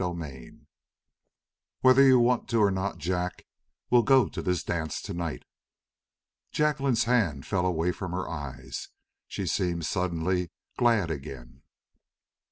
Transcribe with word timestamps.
CHAPTER 0.03 0.17
19 0.19 0.67
"Whether 1.81 2.01
you 2.01 2.17
want 2.17 2.49
to 2.49 2.57
or 2.57 2.71
not, 2.71 2.97
Jack, 2.97 3.45
we'll 3.91 4.01
go 4.01 4.29
to 4.29 4.41
this 4.41 4.63
dance 4.63 4.99
tonight." 4.99 5.43
Jacqueline's 6.51 7.03
hand 7.03 7.45
fell 7.45 7.67
away 7.67 7.91
from 7.91 8.11
her 8.11 8.27
eyes. 8.27 8.89
She 9.27 9.45
seemed 9.45 9.85
suddenly 9.85 10.49
glad 10.75 11.11
again. 11.11 11.61